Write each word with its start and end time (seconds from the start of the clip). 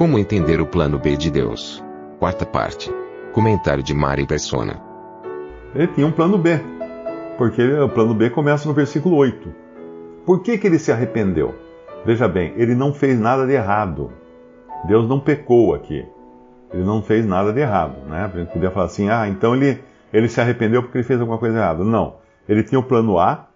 Como 0.00 0.18
entender 0.18 0.62
o 0.62 0.66
plano 0.66 0.98
B 0.98 1.14
de 1.14 1.30
Deus? 1.30 1.84
Quarta 2.18 2.46
parte. 2.46 2.90
Comentário 3.34 3.82
de 3.82 3.92
Mari 3.92 4.26
Persona. 4.26 4.80
Ele 5.74 5.88
tinha 5.88 6.06
um 6.06 6.10
plano 6.10 6.38
B, 6.38 6.58
porque 7.36 7.62
o 7.62 7.86
plano 7.86 8.14
B 8.14 8.30
começa 8.30 8.66
no 8.66 8.72
versículo 8.72 9.16
8. 9.16 9.54
Por 10.24 10.42
que, 10.42 10.56
que 10.56 10.66
ele 10.66 10.78
se 10.78 10.90
arrependeu? 10.90 11.54
Veja 12.02 12.26
bem, 12.26 12.54
ele 12.56 12.74
não 12.74 12.94
fez 12.94 13.20
nada 13.20 13.46
de 13.46 13.52
errado. 13.52 14.10
Deus 14.86 15.06
não 15.06 15.20
pecou 15.20 15.74
aqui. 15.74 16.02
Ele 16.72 16.82
não 16.82 17.02
fez 17.02 17.26
nada 17.26 17.52
de 17.52 17.60
errado. 17.60 17.98
Né? 18.08 18.24
A 18.24 18.38
gente 18.38 18.54
podia 18.54 18.70
falar 18.70 18.86
assim, 18.86 19.10
ah, 19.10 19.28
então 19.28 19.54
ele, 19.54 19.84
ele 20.14 20.30
se 20.30 20.40
arrependeu 20.40 20.82
porque 20.82 20.96
ele 20.96 21.04
fez 21.04 21.20
alguma 21.20 21.36
coisa 21.36 21.58
errada. 21.58 21.84
Não. 21.84 22.14
Ele 22.48 22.62
tinha 22.62 22.78
o 22.78 22.84
plano 22.84 23.18
A, 23.18 23.48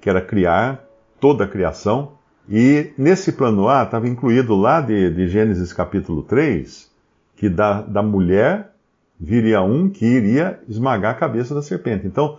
que 0.00 0.08
era 0.08 0.22
criar 0.22 0.86
toda 1.20 1.44
a 1.44 1.46
criação, 1.46 2.12
e 2.48 2.92
nesse 2.98 3.32
plano 3.32 3.68
A 3.68 3.84
estava 3.84 4.08
incluído 4.08 4.54
lá 4.54 4.80
de, 4.80 5.10
de, 5.10 5.28
Gênesis 5.28 5.72
capítulo 5.72 6.22
3, 6.22 6.90
que 7.36 7.48
da, 7.48 7.82
da 7.82 8.02
mulher 8.02 8.72
viria 9.18 9.62
um 9.62 9.88
que 9.88 10.04
iria 10.04 10.60
esmagar 10.68 11.12
a 11.12 11.18
cabeça 11.18 11.54
da 11.54 11.62
serpente. 11.62 12.06
Então, 12.06 12.38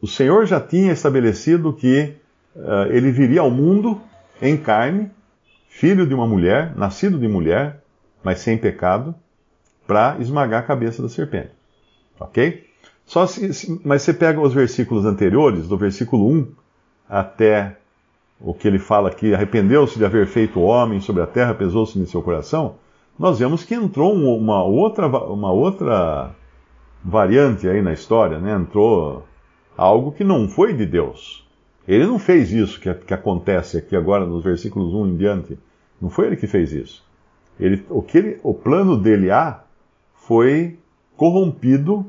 o 0.00 0.06
Senhor 0.06 0.46
já 0.46 0.60
tinha 0.60 0.92
estabelecido 0.92 1.72
que 1.72 2.14
uh, 2.56 2.90
ele 2.90 3.10
viria 3.10 3.40
ao 3.40 3.50
mundo 3.50 4.00
em 4.42 4.56
carne, 4.56 5.10
filho 5.68 6.06
de 6.06 6.14
uma 6.14 6.26
mulher, 6.26 6.76
nascido 6.76 7.18
de 7.18 7.28
mulher, 7.28 7.82
mas 8.22 8.40
sem 8.40 8.58
pecado, 8.58 9.14
para 9.86 10.16
esmagar 10.18 10.60
a 10.60 10.66
cabeça 10.66 11.00
da 11.00 11.08
serpente. 11.08 11.50
Ok? 12.18 12.66
Só 13.06 13.26
se, 13.26 13.80
mas 13.84 14.02
você 14.02 14.12
pega 14.12 14.40
os 14.40 14.52
versículos 14.52 15.06
anteriores, 15.06 15.66
do 15.66 15.78
versículo 15.78 16.28
1 16.30 16.48
até 17.08 17.76
o 18.40 18.54
que 18.54 18.68
ele 18.68 18.78
fala 18.78 19.08
aqui, 19.08 19.34
arrependeu-se 19.34 19.98
de 19.98 20.04
haver 20.04 20.26
feito 20.26 20.60
homem 20.60 21.00
sobre 21.00 21.22
a 21.22 21.26
terra, 21.26 21.54
pesou-se 21.54 21.98
em 21.98 22.06
seu 22.06 22.22
coração, 22.22 22.76
nós 23.18 23.38
vemos 23.40 23.64
que 23.64 23.74
entrou 23.74 24.14
uma 24.14 24.62
outra, 24.62 25.06
uma 25.06 25.50
outra 25.50 26.34
variante 27.02 27.68
aí 27.68 27.82
na 27.82 27.92
história, 27.92 28.38
né? 28.38 28.54
entrou 28.54 29.24
algo 29.76 30.12
que 30.12 30.22
não 30.22 30.48
foi 30.48 30.72
de 30.72 30.86
Deus. 30.86 31.46
Ele 31.86 32.06
não 32.06 32.18
fez 32.18 32.52
isso 32.52 32.80
que, 32.80 32.92
que 32.94 33.14
acontece 33.14 33.78
aqui 33.78 33.96
agora 33.96 34.24
nos 34.24 34.44
versículos 34.44 34.94
1 34.94 35.06
em 35.08 35.16
diante. 35.16 35.58
Não 36.00 36.10
foi 36.10 36.26
ele 36.26 36.36
que 36.36 36.46
fez 36.46 36.72
isso. 36.72 37.04
Ele, 37.58 37.84
o, 37.88 38.02
que 38.02 38.18
ele, 38.18 38.40
o 38.42 38.54
plano 38.54 38.96
dele 38.96 39.30
A 39.30 39.64
foi 40.14 40.78
corrompido 41.16 42.06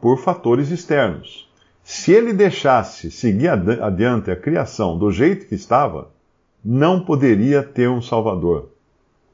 por 0.00 0.18
fatores 0.18 0.70
externos. 0.70 1.49
Se 1.92 2.12
ele 2.12 2.32
deixasse 2.32 3.10
seguir 3.10 3.48
adiante 3.48 4.30
a 4.30 4.36
criação 4.36 4.96
do 4.96 5.10
jeito 5.10 5.48
que 5.48 5.56
estava, 5.56 6.08
não 6.64 7.04
poderia 7.04 7.64
ter 7.64 7.90
um 7.90 8.00
Salvador. 8.00 8.70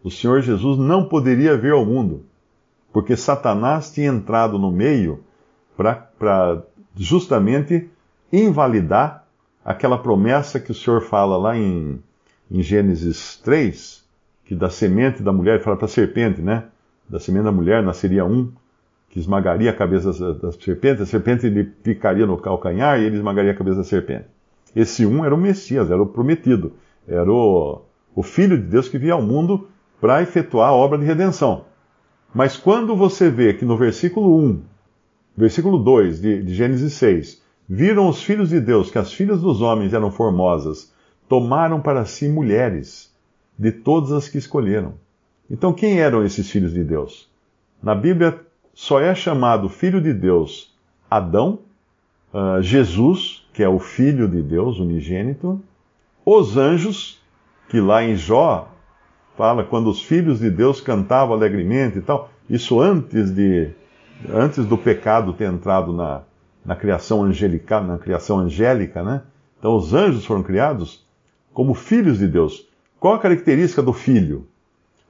O 0.03 0.11
Senhor 0.11 0.41
Jesus 0.41 0.79
não 0.79 1.05
poderia 1.05 1.55
vir 1.55 1.73
ao 1.73 1.85
mundo, 1.85 2.25
porque 2.95 3.15
Satanás 3.15 3.93
tinha 3.93 4.09
entrado 4.09 4.59
no 4.59 4.73
meio 4.73 5.23
para 5.77 6.63
justamente 6.97 7.91
invalidar 8.33 9.27
aquela 9.63 9.99
promessa 9.99 10.59
que 10.59 10.71
o 10.71 10.75
Senhor 10.75 11.03
fala 11.03 11.37
lá 11.37 11.59
em, 11.59 12.03
em 12.51 12.63
Gênesis 12.63 13.37
3, 13.45 14.03
que 14.47 14.55
da 14.55 14.71
semente 14.71 15.23
da 15.23 15.31
mulher, 15.31 15.63
fala 15.63 15.77
para 15.77 15.85
a 15.85 15.91
serpente, 15.91 16.41
né? 16.41 16.65
Da 17.07 17.21
semente 17.21 17.45
da 17.45 17.53
mulher 17.53 17.83
nasceria 17.83 18.25
um 18.25 18.51
que 19.17 19.21
esmagaria 19.21 19.71
a 19.71 19.73
cabeça 19.73 20.13
da, 20.35 20.53
serpente, 20.53 21.01
a 21.01 21.07
serpente 21.07 21.49
lhe 21.49 21.65
picaria 21.65 22.27
no 22.27 22.37
calcanhar 22.37 23.01
e 23.01 23.07
ele 23.07 23.17
esmagaria 23.17 23.53
a 23.53 23.55
cabeça 23.55 23.79
da 23.79 23.85
serpente. 23.85 24.27
Esse 24.75 25.07
um 25.07 25.25
era 25.25 25.35
o 25.35 25.39
Messias, 25.39 25.91
era 25.91 26.03
o 26.03 26.05
prometido, 26.05 26.75
era 27.09 27.33
o, 27.33 27.81
o 28.15 28.23
Filho 28.23 28.59
de 28.59 28.65
Deus 28.65 28.91
que 28.91 28.99
via 28.99 29.15
ao 29.15 29.23
mundo 29.23 29.69
para 30.03 30.21
efetuar 30.21 30.69
a 30.69 30.75
obra 30.75 30.99
de 30.99 31.07
redenção. 31.07 31.65
Mas 32.35 32.59
quando 32.59 32.95
você 32.95 33.31
vê 33.31 33.55
que 33.55 33.65
no 33.65 33.79
versículo 33.79 34.39
1, 34.39 34.63
versículo 35.35 35.79
2 35.79 36.21
de, 36.21 36.43
de 36.43 36.55
Gênesis 36.55 36.93
6, 36.93 37.43
Viram 37.67 38.11
os 38.11 38.23
filhos 38.23 38.51
de 38.51 38.61
Deus 38.61 38.91
que 38.91 38.99
as 38.99 39.11
filhas 39.11 39.41
dos 39.41 39.63
homens 39.63 39.95
eram 39.95 40.11
formosas, 40.11 40.93
tomaram 41.27 41.81
para 41.81 42.05
si 42.05 42.29
mulheres, 42.29 43.11
de 43.59 43.73
todas 43.73 44.13
as 44.13 44.29
que 44.29 44.37
escolheram. 44.37 44.95
Então, 45.51 45.73
quem 45.73 46.01
eram 46.01 46.23
esses 46.23 46.51
filhos 46.51 46.75
de 46.75 46.85
Deus? 46.85 47.29
Na 47.83 47.95
Bíblia 47.95 48.46
só 48.77 49.01
é 49.01 49.15
chamado 49.15 49.71
filho 49.71 50.03
de 50.03 50.13
Deus 50.13 50.71
Adão, 51.11 51.61
uh, 52.31 52.61
Jesus, 52.61 53.49
que 53.55 53.63
é 53.63 53.69
o 53.69 53.79
filho 53.79 54.29
de 54.29 54.43
Deus, 54.43 54.79
unigênito, 54.79 55.59
os 56.23 56.59
anjos, 56.59 57.19
que 57.71 57.81
lá 57.81 58.05
em 58.05 58.17
Jó 58.17 58.69
fala 59.35 59.65
quando 59.65 59.89
os 59.89 60.03
filhos 60.03 60.41
de 60.41 60.51
Deus 60.51 60.79
cantavam 60.79 61.35
alegremente 61.35 61.99
e 61.99 62.03
tal, 62.03 62.29
isso 62.51 62.79
antes 62.79 63.31
de 63.31 63.71
antes 64.29 64.67
do 64.67 64.77
pecado 64.77 65.33
ter 65.33 65.51
entrado 65.51 65.91
na, 65.91 66.21
na 66.63 66.77
criação 66.77 67.25
angelical, 67.25 67.83
na 67.83 67.97
criação 67.97 68.41
angélica, 68.41 69.03
né? 69.03 69.23
Então 69.59 69.75
os 69.75 69.95
anjos 69.95 70.27
foram 70.27 70.43
criados 70.43 71.03
como 71.55 71.73
filhos 71.73 72.19
de 72.19 72.29
Deus. 72.29 72.69
Qual 73.01 73.15
a 73.15 73.19
característica 73.19 73.83
do 73.83 73.95
filho? 73.95 74.47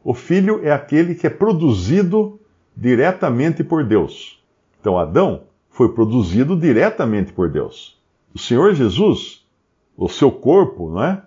O 0.05 0.15
filho 0.15 0.61
é 0.63 0.71
aquele 0.71 1.17
que 1.17 1.27
é 1.27 1.31
produzido 1.31 2.39
diretamente 2.77 3.65
por 3.65 3.85
Deus. 3.85 4.43
Então 4.81 4.99
Adão 4.99 5.45
foi 5.71 5.93
produzido 5.93 6.57
diretamente 6.57 7.33
por 7.33 7.49
Deus. 7.49 8.01
O 8.35 8.39
Senhor 8.39 8.75
Jesus, 8.75 9.45
o 9.97 10.09
seu 10.09 10.31
corpo, 10.31 10.91
não 10.91 11.03
é? 11.03 11.23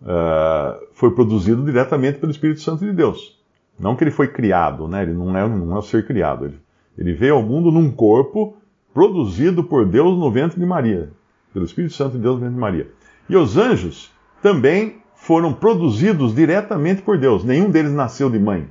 Uh, 0.00 0.86
foi 0.92 1.10
produzido 1.10 1.64
diretamente 1.64 2.18
pelo 2.18 2.30
Espírito 2.30 2.60
Santo 2.60 2.84
de 2.84 2.92
Deus. 2.92 3.38
Não 3.78 3.94
que 3.94 4.04
ele 4.04 4.10
foi 4.10 4.28
criado, 4.28 4.88
né? 4.88 5.02
Ele 5.02 5.12
não 5.12 5.36
é, 5.36 5.48
não 5.48 5.76
é 5.76 5.78
um 5.78 5.82
ser 5.82 6.06
criado. 6.06 6.46
Ele, 6.46 6.58
ele 6.96 7.12
veio 7.12 7.34
ao 7.34 7.42
mundo 7.42 7.70
num 7.70 7.90
corpo 7.90 8.56
produzido 8.94 9.62
por 9.62 9.86
Deus 9.86 10.18
no 10.18 10.30
ventre 10.30 10.58
de 10.58 10.66
Maria, 10.66 11.10
pelo 11.52 11.64
Espírito 11.64 11.94
Santo 11.94 12.16
de 12.16 12.22
Deus 12.22 12.34
no 12.36 12.40
ventre 12.40 12.54
de 12.54 12.60
Maria. 12.60 12.88
E 13.28 13.36
os 13.36 13.56
anjos 13.56 14.10
também 14.42 14.98
foram 15.14 15.52
produzidos 15.52 16.34
diretamente 16.34 17.02
por 17.02 17.18
Deus. 17.18 17.44
Nenhum 17.44 17.70
deles 17.70 17.92
nasceu 17.92 18.30
de 18.30 18.38
mãe. 18.38 18.68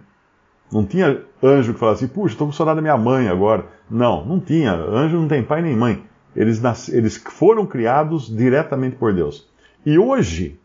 Não 0.72 0.86
tinha 0.86 1.22
anjo 1.42 1.74
que 1.74 1.80
falasse 1.80 2.08
puxa, 2.08 2.34
estou 2.34 2.48
com 2.48 2.54
saudade 2.54 2.78
da 2.78 2.82
minha 2.82 2.98
mãe 2.98 3.28
agora. 3.28 3.66
Não, 3.90 4.26
não 4.26 4.40
tinha. 4.40 4.74
Anjo 4.74 5.18
não 5.18 5.28
tem 5.28 5.44
pai 5.44 5.62
nem 5.62 5.76
mãe. 5.76 6.04
Eles, 6.36 6.62
nas... 6.62 6.90
eles 6.90 7.18
foram 7.18 7.66
criados 7.66 8.28
diretamente 8.28 8.96
por 8.96 9.14
Deus. 9.14 9.48
E 9.86 9.98
hoje, 9.98 10.60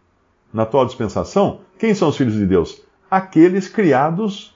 na 0.53 0.65
atual 0.65 0.85
dispensação, 0.85 1.61
quem 1.79 1.95
são 1.95 2.09
os 2.09 2.17
filhos 2.17 2.35
de 2.35 2.47
Deus? 2.47 2.83
Aqueles 3.11 3.69
criados 3.69 4.55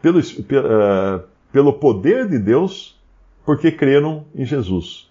pelo, 0.00 0.18
uh, 0.18 1.22
pelo 1.52 1.72
poder 1.72 2.28
de 2.28 2.38
Deus 2.38 2.96
porque 3.44 3.70
creram 3.70 4.24
em 4.34 4.44
Jesus. 4.44 5.08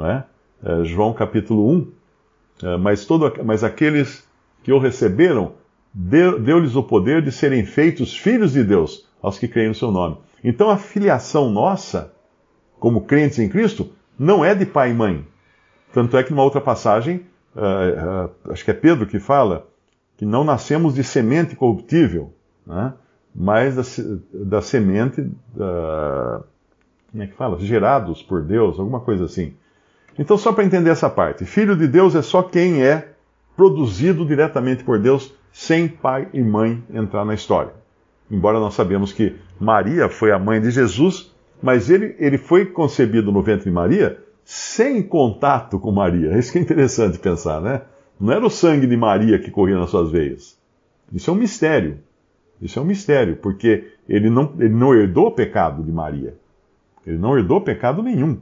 É? 0.00 0.24
É, 0.62 0.84
João 0.84 1.12
capítulo 1.12 1.70
1. 1.70 1.92
É, 2.62 2.76
mas, 2.76 3.04
todo, 3.04 3.32
mas 3.44 3.62
aqueles 3.62 4.26
que 4.62 4.72
o 4.72 4.78
receberam, 4.78 5.52
deu-lhes 5.94 6.74
o 6.74 6.82
poder 6.82 7.22
de 7.22 7.30
serem 7.30 7.64
feitos 7.64 8.14
filhos 8.16 8.52
de 8.52 8.64
Deus, 8.64 9.05
aos 9.26 9.40
que 9.40 9.48
creem 9.48 9.68
no 9.68 9.74
seu 9.74 9.90
nome. 9.90 10.18
Então 10.44 10.70
a 10.70 10.76
filiação 10.76 11.50
nossa, 11.50 12.12
como 12.78 13.00
crentes 13.00 13.40
em 13.40 13.48
Cristo, 13.48 13.90
não 14.16 14.44
é 14.44 14.54
de 14.54 14.64
pai 14.64 14.92
e 14.92 14.94
mãe. 14.94 15.26
Tanto 15.92 16.16
é 16.16 16.22
que 16.22 16.30
numa 16.30 16.44
outra 16.44 16.60
passagem, 16.60 17.26
uh, 17.56 18.26
uh, 18.46 18.52
acho 18.52 18.64
que 18.64 18.70
é 18.70 18.74
Pedro 18.74 19.04
que 19.04 19.18
fala, 19.18 19.66
que 20.16 20.24
não 20.24 20.44
nascemos 20.44 20.94
de 20.94 21.02
semente 21.02 21.56
corruptível, 21.56 22.32
né? 22.64 22.94
mas 23.34 23.74
da, 23.74 23.82
da 24.32 24.62
semente. 24.62 25.20
Uh, 25.20 26.44
como 27.10 27.22
é 27.22 27.26
que 27.26 27.34
fala? 27.34 27.58
Gerados 27.58 28.22
por 28.22 28.42
Deus, 28.42 28.78
alguma 28.78 29.00
coisa 29.00 29.24
assim. 29.24 29.54
Então, 30.16 30.38
só 30.38 30.52
para 30.52 30.64
entender 30.64 30.90
essa 30.90 31.10
parte, 31.10 31.44
filho 31.44 31.76
de 31.76 31.88
Deus 31.88 32.14
é 32.14 32.22
só 32.22 32.42
quem 32.42 32.84
é 32.84 33.12
produzido 33.56 34.24
diretamente 34.24 34.84
por 34.84 35.00
Deus, 35.00 35.34
sem 35.52 35.88
pai 35.88 36.28
e 36.32 36.42
mãe 36.42 36.84
entrar 36.90 37.24
na 37.24 37.34
história. 37.34 37.72
Embora 38.30 38.58
nós 38.58 38.74
sabemos 38.74 39.12
que 39.12 39.36
Maria 39.60 40.08
foi 40.08 40.32
a 40.32 40.38
mãe 40.38 40.60
de 40.60 40.70
Jesus, 40.70 41.32
mas 41.62 41.90
ele, 41.90 42.16
ele 42.18 42.38
foi 42.38 42.66
concebido 42.66 43.30
no 43.30 43.42
ventre 43.42 43.64
de 43.64 43.70
Maria 43.70 44.18
sem 44.44 45.02
contato 45.02 45.78
com 45.78 45.90
Maria. 45.90 46.38
Isso 46.38 46.52
que 46.52 46.58
é 46.58 46.60
interessante 46.60 47.18
pensar, 47.18 47.60
né? 47.60 47.82
Não 48.18 48.32
era 48.32 48.44
o 48.44 48.50
sangue 48.50 48.86
de 48.86 48.96
Maria 48.96 49.38
que 49.38 49.50
corria 49.50 49.78
nas 49.78 49.90
suas 49.90 50.10
veias. 50.10 50.56
Isso 51.12 51.30
é 51.30 51.32
um 51.32 51.36
mistério. 51.36 51.98
Isso 52.60 52.78
é 52.78 52.82
um 52.82 52.86
mistério, 52.86 53.36
porque 53.36 53.92
ele 54.08 54.30
não, 54.30 54.54
ele 54.58 54.74
não 54.74 54.94
herdou 54.94 55.26
o 55.26 55.32
pecado 55.32 55.82
de 55.82 55.92
Maria. 55.92 56.34
Ele 57.06 57.18
não 57.18 57.36
herdou 57.36 57.60
pecado 57.60 58.02
nenhum. 58.02 58.38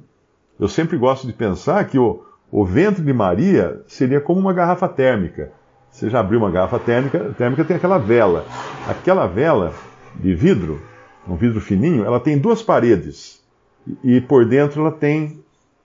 Eu 0.58 0.68
sempre 0.68 0.96
gosto 0.96 1.26
de 1.26 1.32
pensar 1.32 1.84
que 1.86 1.98
o, 1.98 2.24
o 2.50 2.64
ventre 2.64 3.02
de 3.02 3.12
Maria 3.12 3.82
seria 3.86 4.20
como 4.20 4.38
uma 4.38 4.52
garrafa 4.52 4.88
térmica. 4.88 5.52
Você 5.94 6.10
já 6.10 6.18
abriu 6.18 6.40
uma 6.40 6.50
garrafa 6.50 6.80
térmica, 6.80 7.32
térmica 7.38 7.64
tem 7.64 7.76
aquela 7.76 7.98
vela. 7.98 8.44
Aquela 8.88 9.28
vela 9.28 9.72
de 10.16 10.34
vidro, 10.34 10.82
um 11.26 11.36
vidro 11.36 11.60
fininho, 11.60 12.04
ela 12.04 12.18
tem 12.18 12.36
duas 12.36 12.60
paredes. 12.60 13.40
E, 14.02 14.20
por 14.20 14.44
dentro 14.44 14.80
ela 14.80 14.90
tem, 14.90 15.40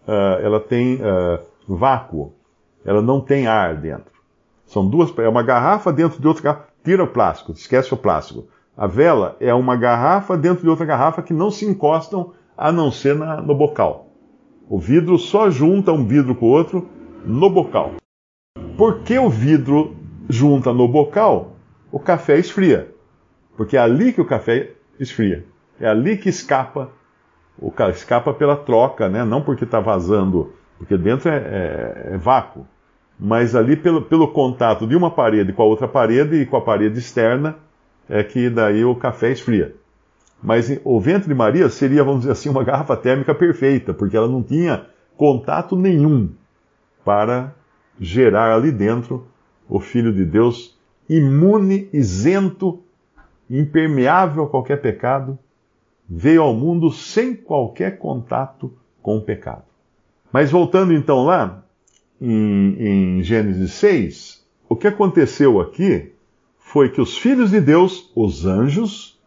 uh, 0.07 0.41
ela 0.41 0.59
tem 0.59 0.95
uh, 0.95 1.39
vácuo. 1.67 2.33
Ela 2.83 3.03
não 3.03 3.21
tem 3.21 3.45
ar 3.45 3.75
dentro. 3.75 4.11
São 4.65 4.89
duas, 4.89 5.15
é 5.19 5.29
uma 5.29 5.43
garrafa 5.43 5.93
dentro 5.93 6.19
de 6.19 6.27
outra 6.27 6.41
garrafa. 6.41 6.69
Tira 6.83 7.03
o 7.03 7.07
plástico, 7.07 7.51
esquece 7.51 7.93
o 7.93 7.97
plástico. 7.97 8.47
A 8.75 8.87
vela 8.87 9.37
é 9.39 9.53
uma 9.53 9.75
garrafa 9.75 10.35
dentro 10.35 10.63
de 10.63 10.69
outra 10.69 10.87
garrafa 10.87 11.21
que 11.21 11.33
não 11.33 11.51
se 11.51 11.67
encostam 11.67 12.33
a 12.57 12.71
não 12.71 12.91
ser 12.91 13.13
na, 13.13 13.39
no 13.39 13.53
bocal. 13.53 14.07
O 14.67 14.79
vidro 14.79 15.19
só 15.19 15.51
junta 15.51 15.91
um 15.91 16.03
vidro 16.03 16.33
com 16.33 16.47
o 16.47 16.49
outro 16.49 16.89
no 17.23 17.47
bocal. 17.47 17.91
Por 18.75 19.01
que 19.01 19.19
o 19.19 19.29
vidro 19.29 19.98
junta 20.29 20.71
no 20.71 20.87
bocal? 20.87 21.55
O 21.91 21.99
café 21.99 22.37
esfria. 22.37 22.93
Porque 23.57 23.75
é 23.75 23.79
ali 23.79 24.13
que 24.13 24.21
o 24.21 24.25
café 24.25 24.71
esfria. 24.99 25.43
É 25.79 25.87
ali 25.87 26.17
que 26.17 26.29
escapa. 26.29 26.91
O 27.57 27.73
escapa 27.89 28.33
pela 28.33 28.55
troca, 28.55 29.09
né? 29.09 29.25
não 29.25 29.41
porque 29.41 29.65
está 29.65 29.81
vazando, 29.81 30.53
porque 30.77 30.97
dentro 30.97 31.29
é, 31.29 31.35
é, 31.35 32.13
é 32.13 32.17
vácuo 32.17 32.65
mas 33.19 33.53
ali 33.55 33.75
pelo, 33.75 34.01
pelo 34.01 34.29
contato 34.29 34.87
de 34.87 34.95
uma 34.95 35.11
parede 35.11 35.51
com 35.51 35.61
a 35.61 35.65
outra 35.65 35.87
parede 35.87 36.37
e 36.37 36.45
com 36.45 36.55
a 36.55 36.61
parede 36.61 36.97
externa, 36.97 37.57
é 38.07 38.23
que 38.23 38.49
daí 38.49 38.85
o 38.85 38.95
café 38.95 39.31
esfria. 39.31 39.75
Mas 40.41 40.79
o 40.85 40.99
ventre 41.01 41.27
de 41.27 41.35
Maria 41.35 41.67
seria, 41.67 42.01
vamos 42.01 42.21
dizer 42.21 42.31
assim, 42.31 42.47
uma 42.47 42.63
garrafa 42.63 42.95
térmica 42.95 43.35
perfeita, 43.35 43.93
porque 43.93 44.15
ela 44.15 44.27
não 44.27 44.41
tinha 44.41 44.85
contato 45.17 45.75
nenhum 45.75 46.29
para 47.03 47.53
gerar 47.99 48.55
ali 48.55 48.71
dentro 48.71 49.27
o 49.69 49.79
Filho 49.79 50.11
de 50.11 50.25
Deus 50.25 50.77
imune, 51.07 51.87
isento, 51.93 52.79
impermeável 53.49 54.43
a 54.43 54.49
qualquer 54.49 54.81
pecado, 54.81 55.37
veio 56.07 56.41
ao 56.41 56.53
mundo 56.53 56.91
sem 56.91 57.35
qualquer 57.35 57.97
contato 57.97 58.73
com 59.01 59.17
o 59.17 59.21
pecado. 59.21 59.63
Mas 60.31 60.51
voltando 60.51 60.93
então 60.93 61.23
lá, 61.23 61.63
em, 62.21 63.17
em 63.17 63.23
Gênesis 63.23 63.71
6, 63.73 64.45
o 64.67 64.75
que 64.75 64.87
aconteceu 64.87 65.59
aqui 65.59 66.11
foi 66.57 66.89
que 66.89 67.01
os 67.01 67.17
filhos 67.17 67.51
de 67.51 67.61
Deus, 67.61 68.11
os 68.15 68.45
anjos, 68.45 69.19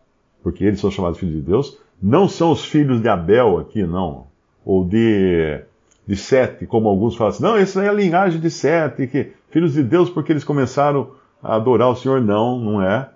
porque 0.42 0.64
eles 0.64 0.80
são 0.80 0.90
chamados 0.90 1.18
filhos 1.18 1.34
de 1.34 1.40
Deus, 1.40 1.78
não 2.00 2.28
são 2.28 2.52
os 2.52 2.64
filhos 2.64 3.00
de 3.00 3.08
Abel 3.08 3.58
aqui, 3.58 3.84
não, 3.84 4.26
ou 4.64 4.84
de, 4.84 5.60
de 6.06 6.16
Sete, 6.16 6.66
como 6.66 6.88
alguns 6.88 7.16
falam 7.16 7.32
assim, 7.32 7.42
não, 7.42 7.56
essa 7.56 7.82
é 7.82 7.88
a 7.88 7.92
linhagem 7.92 8.40
de 8.40 8.50
Sete, 8.50 9.06
que 9.06 9.32
filhos 9.52 9.74
de 9.74 9.82
Deus 9.82 10.10
porque 10.10 10.32
eles 10.32 10.44
começaram 10.44 11.12
a 11.42 11.54
adorar 11.54 11.88
o 11.90 11.96
Senhor. 11.96 12.20
Não, 12.20 12.58
não 12.58 12.82
é. 12.82 13.08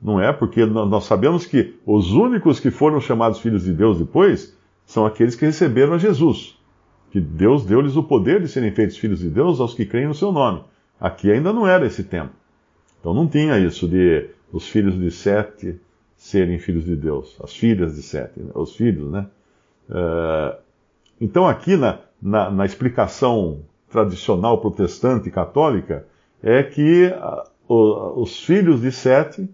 Não 0.00 0.20
é, 0.20 0.32
porque 0.32 0.64
nós 0.66 1.04
sabemos 1.04 1.46
que 1.46 1.76
os 1.86 2.12
únicos 2.12 2.60
que 2.60 2.70
foram 2.70 3.00
chamados 3.00 3.38
filhos 3.40 3.64
de 3.64 3.72
Deus 3.72 3.98
depois 3.98 4.54
são 4.84 5.06
aqueles 5.06 5.34
que 5.34 5.46
receberam 5.46 5.94
a 5.94 5.98
Jesus 5.98 6.58
que 7.14 7.20
Deus 7.20 7.64
deu-lhes 7.64 7.94
o 7.94 8.02
poder 8.02 8.42
de 8.42 8.48
serem 8.48 8.72
feitos 8.72 8.96
filhos 8.96 9.20
de 9.20 9.28
Deus 9.28 9.60
aos 9.60 9.72
que 9.72 9.86
creem 9.86 10.08
no 10.08 10.16
seu 10.16 10.32
nome. 10.32 10.64
Aqui 10.98 11.30
ainda 11.30 11.52
não 11.52 11.64
era 11.64 11.86
esse 11.86 12.02
tempo. 12.02 12.32
Então 12.98 13.14
não 13.14 13.28
tinha 13.28 13.56
isso 13.56 13.86
de 13.86 14.30
os 14.52 14.66
filhos 14.66 14.98
de 14.98 15.12
Sete 15.12 15.78
serem 16.16 16.58
filhos 16.58 16.84
de 16.84 16.96
Deus, 16.96 17.36
as 17.40 17.54
filhas 17.54 17.94
de 17.94 18.02
Sete, 18.02 18.40
né? 18.40 18.50
os 18.52 18.74
filhos, 18.74 19.12
né? 19.12 19.28
Uh, 19.88 20.58
então 21.20 21.46
aqui 21.46 21.76
na, 21.76 22.00
na, 22.20 22.50
na, 22.50 22.66
explicação 22.66 23.60
tradicional 23.94 24.58
protestante 24.58 25.30
católica 25.30 26.04
é 26.42 26.64
que 26.64 27.14
o, 27.68 28.20
os 28.20 28.44
filhos 28.44 28.80
de 28.80 28.90
Sete 28.90 29.48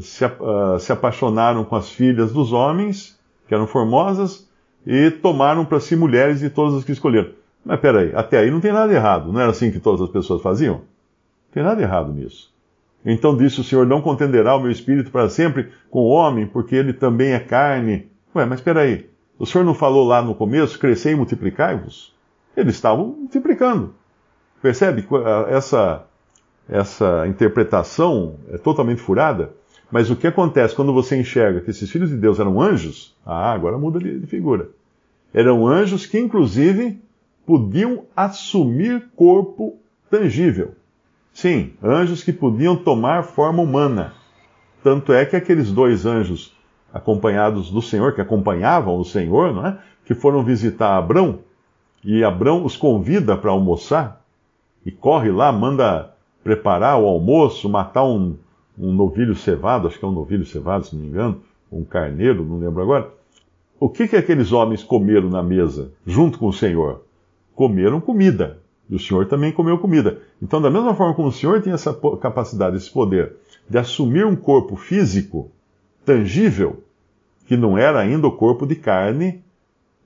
se, 0.00 0.24
uh, 0.24 0.78
se 0.78 0.92
apaixonaram 0.92 1.64
com 1.64 1.74
as 1.74 1.90
filhas 1.90 2.32
dos 2.32 2.52
homens, 2.52 3.18
que 3.48 3.54
eram 3.54 3.66
formosas, 3.66 4.48
e 4.86 5.10
tomaram 5.10 5.64
para 5.64 5.80
si 5.80 5.96
mulheres 5.96 6.38
de 6.38 6.48
todas 6.48 6.74
as 6.74 6.84
que 6.84 6.92
escolheram. 6.92 7.30
Mas 7.64 7.80
peraí, 7.80 8.12
até 8.14 8.38
aí 8.38 8.52
não 8.52 8.60
tem 8.60 8.72
nada 8.72 8.92
errado. 8.92 9.32
Não 9.32 9.40
era 9.40 9.50
assim 9.50 9.72
que 9.72 9.80
todas 9.80 10.00
as 10.00 10.10
pessoas 10.10 10.40
faziam? 10.40 10.74
Não 10.76 11.52
tem 11.52 11.64
nada 11.64 11.82
errado 11.82 12.12
nisso. 12.12 12.54
Então 13.04 13.36
disse 13.36 13.60
o 13.60 13.64
Senhor: 13.64 13.84
Não 13.84 14.00
contenderá 14.00 14.54
o 14.54 14.60
meu 14.60 14.70
espírito 14.70 15.10
para 15.10 15.28
sempre 15.28 15.72
com 15.90 16.02
o 16.02 16.08
homem, 16.08 16.46
porque 16.46 16.76
ele 16.76 16.92
também 16.92 17.32
é 17.32 17.40
carne. 17.40 18.08
Ué, 18.32 18.44
mas 18.46 18.60
peraí, 18.60 19.10
o 19.36 19.44
Senhor 19.44 19.64
não 19.64 19.74
falou 19.74 20.06
lá 20.06 20.22
no 20.22 20.36
começo: 20.36 20.78
crescei 20.78 21.14
e 21.14 21.16
multiplicai-vos? 21.16 22.15
Eles 22.56 22.74
estavam 22.74 23.08
multiplicando. 23.08 23.94
Percebe 24.62 25.06
essa, 25.48 26.04
essa 26.68 27.26
interpretação 27.28 28.36
é 28.50 28.58
totalmente 28.58 29.02
furada? 29.02 29.52
Mas 29.90 30.10
o 30.10 30.16
que 30.16 30.26
acontece 30.26 30.74
quando 30.74 30.92
você 30.92 31.16
enxerga 31.16 31.60
que 31.60 31.70
esses 31.70 31.90
filhos 31.90 32.10
de 32.10 32.16
Deus 32.16 32.40
eram 32.40 32.60
anjos? 32.60 33.14
Ah, 33.24 33.52
agora 33.52 33.78
muda 33.78 33.98
de, 33.98 34.26
figura. 34.26 34.70
Eram 35.32 35.66
anjos 35.66 36.06
que, 36.06 36.18
inclusive, 36.18 37.00
podiam 37.44 38.04
assumir 38.16 39.08
corpo 39.14 39.76
tangível. 40.10 40.74
Sim, 41.32 41.74
anjos 41.82 42.24
que 42.24 42.32
podiam 42.32 42.76
tomar 42.76 43.22
forma 43.22 43.62
humana. 43.62 44.14
Tanto 44.82 45.12
é 45.12 45.24
que 45.24 45.36
aqueles 45.36 45.70
dois 45.70 46.06
anjos 46.06 46.56
acompanhados 46.92 47.70
do 47.70 47.82
Senhor, 47.82 48.14
que 48.14 48.20
acompanhavam 48.20 48.98
o 48.98 49.04
Senhor, 49.04 49.52
não 49.52 49.66
é? 49.66 49.78
que 50.04 50.14
foram 50.14 50.42
visitar 50.42 50.96
Abrão, 50.96 51.40
e 52.06 52.22
Abrão 52.22 52.64
os 52.64 52.76
convida 52.76 53.36
para 53.36 53.50
almoçar, 53.50 54.24
e 54.84 54.92
corre 54.92 55.28
lá, 55.32 55.50
manda 55.50 56.14
preparar 56.44 57.00
o 57.00 57.04
almoço, 57.04 57.68
matar 57.68 58.04
um, 58.04 58.36
um 58.78 58.92
novilho 58.92 59.34
cevado, 59.34 59.88
acho 59.88 59.98
que 59.98 60.04
é 60.04 60.08
um 60.08 60.12
novilho 60.12 60.46
cevado, 60.46 60.86
se 60.86 60.94
não 60.94 61.02
me 61.02 61.08
engano, 61.08 61.42
um 61.70 61.82
carneiro, 61.82 62.44
não 62.44 62.60
lembro 62.60 62.80
agora. 62.80 63.10
O 63.80 63.88
que, 63.88 64.06
que 64.06 64.14
aqueles 64.14 64.52
homens 64.52 64.84
comeram 64.84 65.28
na 65.28 65.42
mesa, 65.42 65.90
junto 66.06 66.38
com 66.38 66.46
o 66.46 66.52
Senhor? 66.52 67.02
Comeram 67.56 68.00
comida. 68.00 68.60
E 68.88 68.94
o 68.94 69.00
Senhor 69.00 69.26
também 69.26 69.50
comeu 69.50 69.76
comida. 69.76 70.20
Então, 70.40 70.62
da 70.62 70.70
mesma 70.70 70.94
forma 70.94 71.12
como 71.12 71.26
o 71.26 71.32
Senhor 71.32 71.60
tinha 71.60 71.74
essa 71.74 71.92
capacidade, 72.20 72.76
esse 72.76 72.90
poder 72.90 73.32
de 73.68 73.78
assumir 73.78 74.24
um 74.24 74.36
corpo 74.36 74.76
físico, 74.76 75.50
tangível, 76.04 76.84
que 77.48 77.56
não 77.56 77.76
era 77.76 77.98
ainda 77.98 78.28
o 78.28 78.32
corpo 78.32 78.64
de 78.64 78.76
carne, 78.76 79.42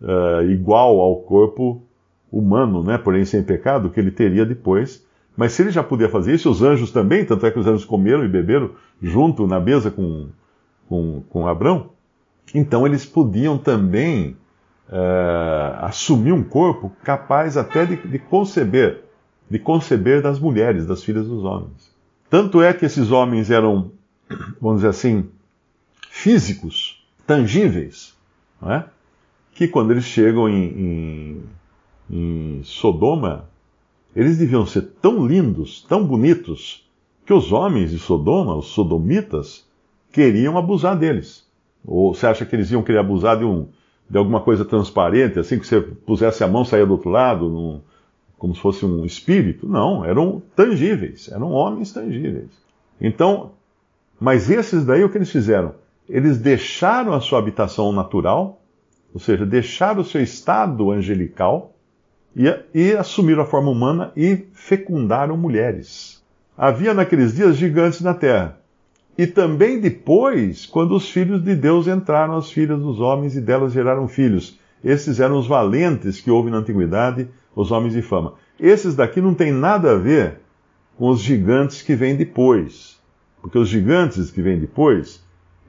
uh, 0.00 0.50
igual 0.50 0.98
ao 0.98 1.16
corpo 1.16 1.82
humano, 2.32 2.82
né, 2.82 2.96
porém 2.98 3.24
sem 3.24 3.42
pecado, 3.42 3.90
que 3.90 3.98
ele 3.98 4.10
teria 4.10 4.46
depois 4.46 5.04
mas 5.40 5.52
se 5.52 5.62
ele 5.62 5.70
já 5.70 5.82
podia 5.82 6.08
fazer 6.08 6.34
isso, 6.34 6.50
os 6.50 6.62
anjos 6.62 6.90
também, 6.90 7.24
tanto 7.24 7.46
é 7.46 7.50
que 7.50 7.58
os 7.58 7.66
anjos 7.66 7.84
comeram 7.84 8.24
e 8.24 8.28
beberam 8.28 8.72
junto 9.00 9.46
na 9.46 9.58
mesa 9.58 9.90
com, 9.90 10.28
com, 10.86 11.22
com 11.30 11.48
Abrão, 11.48 11.90
então 12.54 12.86
eles 12.86 13.06
podiam 13.06 13.56
também 13.56 14.36
uh, 14.88 15.84
assumir 15.84 16.32
um 16.32 16.42
corpo 16.42 16.92
capaz 17.02 17.56
até 17.56 17.86
de, 17.86 17.96
de 17.96 18.18
conceber, 18.18 19.04
de 19.48 19.58
conceber 19.58 20.20
das 20.20 20.38
mulheres, 20.38 20.84
das 20.84 21.02
filhas 21.02 21.26
dos 21.26 21.42
homens. 21.42 21.90
Tanto 22.28 22.60
é 22.60 22.74
que 22.74 22.84
esses 22.84 23.10
homens 23.10 23.50
eram, 23.50 23.92
vamos 24.60 24.78
dizer 24.78 24.88
assim, 24.88 25.30
físicos, 26.10 27.02
tangíveis, 27.26 28.14
não 28.60 28.72
é? 28.72 28.84
que 29.54 29.66
quando 29.66 29.90
eles 29.90 30.04
chegam 30.04 30.48
em, 30.48 30.64
em, 30.64 31.42
em 32.10 32.60
Sodoma, 32.64 33.48
eles 34.14 34.38
deviam 34.38 34.66
ser 34.66 34.82
tão 35.00 35.24
lindos, 35.24 35.84
tão 35.88 36.04
bonitos, 36.04 36.88
que 37.24 37.32
os 37.32 37.52
homens 37.52 37.92
de 37.92 37.98
Sodoma, 37.98 38.56
os 38.56 38.66
sodomitas, 38.66 39.64
queriam 40.12 40.58
abusar 40.58 40.98
deles. 40.98 41.46
Ou 41.86 42.12
você 42.12 42.26
acha 42.26 42.44
que 42.44 42.56
eles 42.56 42.70
iam 42.70 42.82
querer 42.82 42.98
abusar 42.98 43.38
de, 43.38 43.44
um, 43.44 43.68
de 44.08 44.18
alguma 44.18 44.40
coisa 44.40 44.64
transparente, 44.64 45.38
assim 45.38 45.58
que 45.58 45.66
você 45.66 45.80
pusesse 45.80 46.42
a 46.42 46.48
mão 46.48 46.64
saia 46.64 46.84
do 46.84 46.92
outro 46.92 47.08
lado, 47.08 47.48
num, 47.48 47.80
como 48.36 48.54
se 48.54 48.60
fosse 48.60 48.84
um 48.84 49.04
espírito? 49.04 49.68
Não, 49.68 50.04
eram 50.04 50.42
tangíveis, 50.56 51.28
eram 51.30 51.52
homens 51.52 51.92
tangíveis. 51.92 52.50
Então, 53.00 53.52
mas 54.18 54.50
esses 54.50 54.84
daí 54.84 55.04
o 55.04 55.08
que 55.08 55.18
eles 55.18 55.30
fizeram? 55.30 55.74
Eles 56.08 56.38
deixaram 56.38 57.12
a 57.12 57.20
sua 57.20 57.38
habitação 57.38 57.92
natural, 57.92 58.60
ou 59.14 59.20
seja, 59.20 59.46
deixaram 59.46 60.00
o 60.00 60.04
seu 60.04 60.20
estado 60.20 60.90
angelical 60.90 61.72
e, 62.34 62.54
e 62.74 62.92
assumiram 62.92 63.42
a 63.42 63.46
forma 63.46 63.70
humana 63.70 64.12
e 64.16 64.46
fecundaram 64.52 65.36
mulheres. 65.36 66.22
Havia 66.56 66.92
naqueles 66.94 67.34
dias 67.34 67.56
gigantes 67.56 68.00
na 68.00 68.14
terra. 68.14 68.58
E 69.16 69.26
também 69.26 69.80
depois, 69.80 70.66
quando 70.66 70.94
os 70.94 71.10
filhos 71.10 71.42
de 71.42 71.54
Deus 71.54 71.86
entraram 71.86 72.36
as 72.36 72.50
filhas 72.50 72.78
dos 72.78 73.00
homens 73.00 73.36
e 73.36 73.40
delas 73.40 73.72
geraram 73.72 74.08
filhos. 74.08 74.58
Esses 74.82 75.20
eram 75.20 75.38
os 75.38 75.46
valentes 75.46 76.20
que 76.20 76.30
houve 76.30 76.50
na 76.50 76.58
antiguidade, 76.58 77.28
os 77.54 77.70
homens 77.70 77.92
de 77.92 78.02
fama. 78.02 78.34
Esses 78.58 78.94
daqui 78.94 79.20
não 79.20 79.34
têm 79.34 79.52
nada 79.52 79.92
a 79.92 79.96
ver 79.96 80.40
com 80.96 81.08
os 81.08 81.20
gigantes 81.20 81.82
que 81.82 81.94
vêm 81.94 82.16
depois. 82.16 82.98
Porque 83.42 83.58
os 83.58 83.68
gigantes 83.68 84.30
que 84.30 84.42
vêm 84.42 84.58
depois 84.58 85.22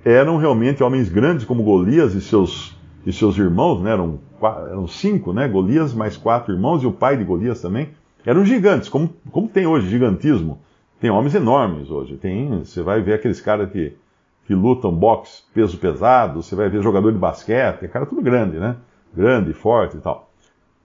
eram 0.04 0.38
realmente 0.38 0.84
homens 0.84 1.10
grandes 1.10 1.46
como 1.46 1.64
Golias 1.64 2.14
e 2.14 2.22
seus, 2.22 2.76
e 3.06 3.12
seus 3.12 3.38
irmãos, 3.38 3.82
né? 3.82 3.92
eram, 3.92 4.20
eram 4.70 4.88
cinco, 4.88 5.34
né? 5.34 5.48
Golias 5.48 5.94
mais 5.94 6.18
quatro 6.18 6.54
irmãos 6.54 6.84
e 6.84 6.88
o 6.88 6.92
pai 6.92 7.18
de 7.18 7.24
Golias 7.24 7.62
também. 7.62 7.90
Eram 8.26 8.46
gigantes, 8.46 8.90
como, 8.90 9.10
como 9.32 9.48
tem 9.48 9.66
hoje 9.66 9.90
gigantismo. 9.90 10.60
Tem 11.00 11.10
homens 11.10 11.34
enormes 11.34 11.90
hoje. 11.90 12.16
Tem, 12.18 12.60
você 12.60 12.84
vai 12.84 13.02
ver 13.02 13.14
aqueles 13.14 13.42
caras 13.42 13.72
que, 13.72 13.94
que 14.46 14.54
lutam 14.54 14.94
boxe 14.94 15.42
peso 15.54 15.78
pesado, 15.78 16.44
você 16.44 16.56
vai 16.56 16.70
ver 16.70 16.84
jogador 16.84 17.12
de 17.12 17.18
basquete, 17.18 17.84
é 17.84 17.88
cara 17.88 18.06
tudo 18.06 18.22
grande, 18.22 18.58
né? 18.58 18.76
Grande, 19.14 19.52
forte 19.54 19.98
e 19.98 20.00
tal. 20.00 20.30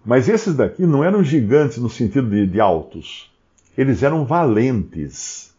Mas 0.05 0.29
esses 0.29 0.55
daqui 0.55 0.87
não 0.87 1.05
eram 1.05 1.23
gigantes 1.23 1.79
no 1.79 1.91
sentido 1.91 2.31
de, 2.31 2.47
de 2.47 2.61
altos. 2.61 3.31
Eles 3.77 4.03
eram 4.03 4.25
valentes. 4.25 5.55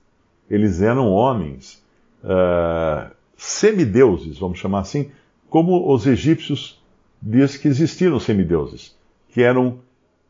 Eles 0.50 0.82
eram 0.82 1.12
homens 1.12 1.84
uh, 2.24 3.12
semideuses, 3.36 4.40
vamos 4.40 4.58
chamar 4.58 4.80
assim, 4.80 5.12
como 5.50 5.94
os 5.94 6.06
egípcios 6.06 6.82
diz 7.22 7.58
que 7.58 7.68
existiram 7.68 8.20
semideuses, 8.20 8.96
que 9.30 9.42
eram 9.42 9.80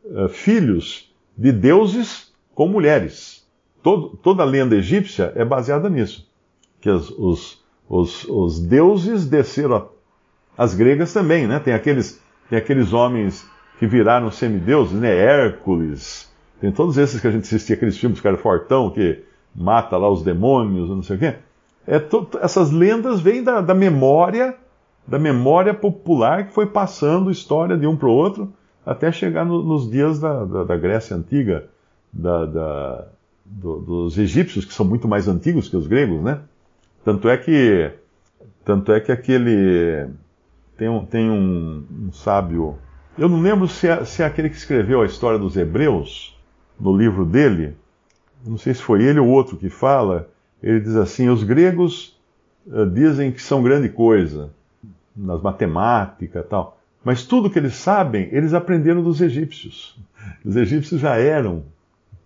uh, 0.06 0.30
filhos 0.30 1.14
de 1.38 1.52
deuses 1.52 2.32
com 2.54 2.68
mulheres. 2.68 3.46
Todo, 3.84 4.18
toda 4.18 4.44
a 4.44 4.46
lenda 4.46 4.76
egípcia 4.76 5.32
é 5.36 5.46
baseada 5.46 5.90
nisso, 5.90 6.30
que 6.82 6.90
os, 6.90 7.10
os, 7.12 7.64
os, 7.88 8.24
os 8.26 8.60
deuses 8.60 9.26
desceram, 9.26 9.90
as 10.58 10.74
gregas 10.74 11.14
também, 11.14 11.48
né? 11.48 11.60
Tem 11.60 11.74
aqueles, 11.74 12.22
tem 12.50 12.58
aqueles 12.58 12.92
homens 12.94 13.48
que 13.78 13.86
viraram 13.86 14.32
semideuses, 14.32 15.00
né? 15.00 15.16
Hércules, 15.16 16.28
tem 16.60 16.72
todos 16.72 16.98
esses 16.98 17.22
que 17.22 17.28
a 17.28 17.32
gente 17.32 17.44
assistia 17.44 17.76
aqueles 17.76 17.98
filmes, 17.98 18.20
cara 18.20 18.38
fortão, 18.38 18.90
que 18.90 19.24
mata 19.56 19.98
lá 19.98 20.10
os 20.10 20.24
demônios, 20.24 20.90
não 20.90 21.04
sei 21.04 21.16
o 21.16 21.20
quê. 21.20 21.36
É 21.86 22.00
to, 22.00 22.28
essas 22.42 22.72
lendas 22.72 23.22
vêm 23.22 23.44
da, 23.44 23.62
da, 23.62 23.74
memória, 23.74 24.56
da 25.08 25.18
memória 25.18 25.74
popular 25.74 26.48
que 26.48 26.54
foi 26.54 26.66
passando 26.66 27.32
história 27.32 27.78
de 27.78 27.88
um 27.88 27.96
para 27.96 28.10
o 28.10 28.12
outro, 28.12 28.54
até 28.86 29.12
chegar 29.12 29.46
no, 29.46 29.64
nos 29.64 29.90
dias 29.90 30.20
da, 30.20 30.44
da, 30.44 30.64
da, 30.64 30.78
Grécia 30.78 31.16
Antiga, 31.16 31.68
do, 32.12 33.80
dos 33.80 34.18
egípcios, 34.18 34.66
que 34.66 34.74
são 34.74 34.86
muito 34.86 35.08
mais 35.08 35.28
antigos 35.28 35.70
que 35.70 35.78
os 35.78 35.88
gregos, 35.88 36.22
né? 36.22 36.42
Tanto 37.04 37.30
é 37.30 37.38
que, 37.38 37.92
tanto 38.66 38.92
é 38.92 39.00
que 39.00 39.12
aquele 39.12 40.10
tem 40.76 40.90
um, 40.90 41.06
tem 41.06 41.30
um, 41.30 41.86
um 42.08 42.12
sábio 42.12 42.78
eu 43.18 43.28
não 43.28 43.42
lembro 43.42 43.68
se 43.68 43.88
é, 43.88 44.06
se 44.06 44.22
é 44.22 44.26
aquele 44.26 44.50
que 44.50 44.56
escreveu 44.56 45.02
a 45.02 45.06
história 45.06 45.40
dos 45.40 45.58
Hebreus, 45.58 46.38
no 46.80 46.96
livro 46.96 47.26
dele, 47.26 47.76
não 48.46 48.60
sei 48.60 48.76
se 48.76 48.82
foi 48.82 49.04
ele 49.04 49.20
ou 49.20 49.28
outro 49.28 49.58
que 49.58 49.70
fala, 49.70 50.30
ele 50.62 50.80
diz 50.80 50.96
assim: 50.96 51.28
os 51.28 51.44
gregos 51.44 52.16
uh, 52.68 52.86
dizem 52.86 53.32
que 53.32 53.42
são 53.42 53.64
grande 53.64 53.90
coisa, 53.90 54.52
nas 55.18 55.42
matemáticas 55.42 56.46
e 56.46 56.48
tal, 56.48 56.78
mas 57.04 57.24
tudo 57.24 57.50
que 57.50 57.58
eles 57.58 57.76
sabem, 57.76 58.30
eles 58.32 58.54
aprenderam 58.54 59.02
dos 59.02 59.22
egípcios. 59.22 59.98
Os 60.46 60.56
egípcios 60.56 61.02
já 61.02 61.16
eram 61.16 61.64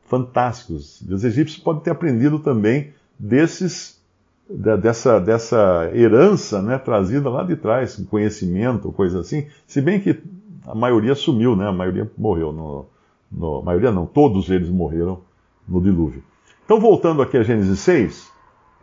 fantásticos. 0.05 1.01
Os 1.01 1.23
egípcios 1.23 1.61
podem 1.61 1.83
ter 1.83 1.91
aprendido 1.91 2.39
também 2.39 2.93
desses 3.17 4.01
dessa, 4.49 5.19
dessa 5.19 5.89
herança 5.93 6.61
né, 6.61 6.77
trazida 6.77 7.29
lá 7.29 7.43
de 7.43 7.55
trás, 7.55 7.95
conhecimento, 8.09 8.91
coisa 8.91 9.21
assim. 9.21 9.47
Se 9.65 9.81
bem 9.81 9.99
que 9.99 10.19
a 10.65 10.75
maioria 10.75 11.15
sumiu, 11.15 11.55
né? 11.55 11.67
A 11.67 11.71
maioria 11.71 12.09
morreu. 12.17 12.51
No, 12.51 12.85
no, 13.31 13.59
a 13.59 13.61
maioria 13.63 13.91
não, 13.91 14.05
todos 14.05 14.49
eles 14.49 14.69
morreram 14.69 15.21
no 15.67 15.81
dilúvio. 15.81 16.23
Então, 16.65 16.79
voltando 16.79 17.21
aqui 17.21 17.37
a 17.37 17.43
Gênesis 17.43 17.79
6, 17.79 18.31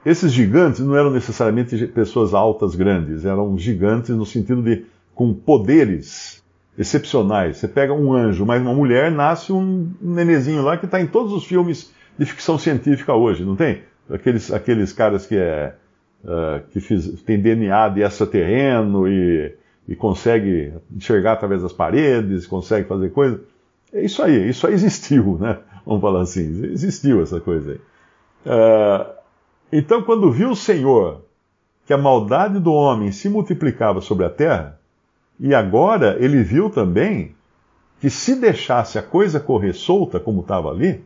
esses 0.04 0.32
gigantes 0.32 0.80
não 0.80 0.96
eram 0.96 1.10
necessariamente 1.10 1.86
pessoas 1.88 2.34
altas, 2.34 2.74
grandes, 2.74 3.24
eram 3.24 3.56
gigantes 3.58 4.10
no 4.10 4.24
sentido 4.24 4.62
de 4.62 4.84
com 5.14 5.34
poderes 5.34 6.42
excepcionais. 6.78 7.56
Você 7.56 7.66
pega 7.66 7.92
um 7.92 8.12
anjo, 8.12 8.46
mas 8.46 8.62
uma 8.62 8.72
mulher, 8.72 9.10
nasce 9.10 9.52
um 9.52 9.90
nenezinho 10.00 10.62
lá 10.62 10.76
que 10.76 10.86
está 10.86 11.00
em 11.00 11.06
todos 11.06 11.32
os 11.32 11.44
filmes 11.44 11.92
de 12.16 12.24
ficção 12.24 12.58
científica 12.58 13.12
hoje, 13.14 13.44
não 13.44 13.56
tem? 13.56 13.82
Aqueles, 14.08 14.52
aqueles 14.52 14.92
caras 14.92 15.26
que 15.26 15.36
é. 15.36 15.74
Uh, 16.24 16.66
que 16.70 16.80
fiz, 16.80 17.22
tem 17.22 17.40
DNA 17.40 17.90
de 17.90 18.02
extraterreno 18.02 19.06
e 19.06 19.54
e 19.88 19.96
consegue 19.96 20.74
enxergar 20.94 21.32
através 21.32 21.62
das 21.62 21.72
paredes, 21.72 22.46
consegue 22.46 22.86
fazer 22.86 23.10
coisas. 23.10 23.40
É 23.90 24.04
isso 24.04 24.22
aí, 24.22 24.48
isso 24.48 24.66
aí 24.66 24.74
existiu, 24.74 25.38
né? 25.40 25.58
Vamos 25.86 26.02
falar 26.02 26.20
assim, 26.20 26.62
existiu 26.70 27.22
essa 27.22 27.40
coisa 27.40 27.72
aí. 27.72 27.80
Uh, 28.44 29.17
então, 29.72 30.02
quando 30.02 30.30
viu 30.30 30.50
o 30.50 30.56
Senhor 30.56 31.24
que 31.86 31.92
a 31.92 31.98
maldade 31.98 32.58
do 32.58 32.72
homem 32.72 33.10
se 33.10 33.30
multiplicava 33.30 34.02
sobre 34.02 34.26
a 34.26 34.30
terra, 34.30 34.78
e 35.40 35.54
agora 35.54 36.16
ele 36.20 36.42
viu 36.42 36.68
também 36.68 37.34
que 37.98 38.10
se 38.10 38.36
deixasse 38.36 38.98
a 38.98 39.02
coisa 39.02 39.40
correr 39.40 39.72
solta, 39.72 40.20
como 40.20 40.42
estava 40.42 40.70
ali, 40.70 41.02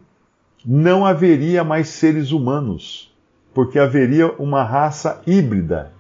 não 0.64 1.07
haveria 1.07 1.62
mais 1.62 1.88
seres 1.88 2.33
humanos, 2.33 3.14
porque 3.54 3.78
haveria 3.78 4.33
uma 4.33 4.64
raça 4.64 5.23
híbrida 5.26 5.92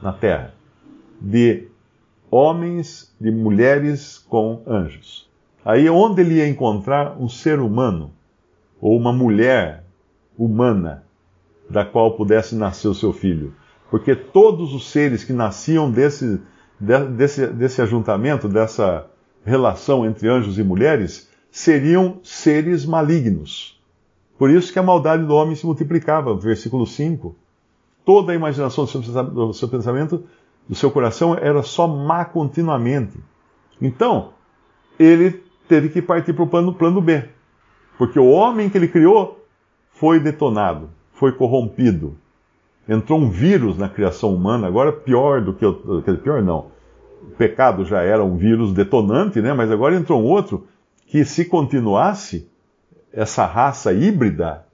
na 0.00 0.12
terra, 0.12 0.54
de 1.20 1.68
homens 2.30 3.14
de 3.20 3.30
mulheres 3.30 4.18
com 4.18 4.62
anjos. 4.66 5.28
Aí 5.64 5.90
onde 5.90 6.22
ele 6.22 6.36
ia 6.36 6.48
encontrar 6.48 7.20
um 7.20 7.28
ser 7.28 7.60
humano 7.60 8.10
ou 8.80 8.96
uma 8.96 9.12
mulher 9.12 9.84
humana 10.38 11.04
da 11.70 11.84
qual 11.84 12.16
pudesse 12.16 12.54
nascer 12.54 12.88
o 12.88 12.94
seu 12.94 13.12
filho? 13.12 13.54
Porque 13.90 14.14
todos 14.14 14.74
os 14.74 14.90
seres 14.90 15.24
que 15.24 15.32
nasciam 15.32 15.90
desse, 15.90 16.40
desse, 17.16 17.46
desse 17.46 17.80
ajuntamento, 17.80 18.48
dessa 18.48 19.06
relação 19.44 20.04
entre 20.04 20.28
anjos 20.28 20.58
e 20.58 20.62
mulheres, 20.62 21.30
seriam 21.50 22.20
seres 22.22 22.84
malignos. 22.84 23.80
Por 24.38 24.50
isso 24.50 24.72
que 24.72 24.78
a 24.78 24.82
maldade 24.82 25.24
do 25.24 25.34
homem 25.34 25.54
se 25.54 25.66
multiplicava, 25.66 26.34
versículo 26.36 26.86
5. 26.86 27.34
Toda 28.04 28.32
a 28.32 28.34
imaginação 28.34 28.84
do 28.84 29.52
seu 29.52 29.68
pensamento 29.68 30.24
do 30.68 30.74
seu 30.74 30.90
coração 30.90 31.36
era 31.36 31.62
só 31.62 31.86
má 31.86 32.24
continuamente. 32.24 33.18
Então, 33.82 34.32
ele 34.98 35.42
teve 35.68 35.88
que 35.88 36.00
partir 36.00 36.32
para 36.32 36.44
o 36.44 36.46
plano, 36.46 36.74
plano 36.74 37.00
B. 37.00 37.24
Porque 37.98 38.18
o 38.18 38.30
homem 38.30 38.70
que 38.70 38.78
ele 38.78 38.88
criou 38.88 39.44
foi 39.92 40.18
detonado, 40.18 40.90
foi 41.20 41.32
corrompido. 41.32 42.16
Entrou 42.88 43.20
um 43.20 43.28
vírus 43.28 43.76
na 43.76 43.90
criação 43.90 44.34
humana, 44.34 44.66
agora 44.66 44.90
pior 44.90 45.42
do 45.42 45.52
que 45.52 45.66
o. 45.66 46.02
Pior 46.24 46.42
não. 46.42 46.70
O 47.22 47.36
pecado 47.36 47.84
já 47.84 48.00
era 48.00 48.24
um 48.24 48.38
vírus 48.38 48.72
detonante, 48.72 49.42
né? 49.42 49.52
mas 49.52 49.70
agora 49.70 49.94
entrou 49.94 50.22
um 50.22 50.24
outro 50.24 50.66
que, 51.06 51.22
se 51.22 51.44
continuasse, 51.44 52.48
essa 53.12 53.44
raça 53.44 53.92
híbrida 53.92 54.64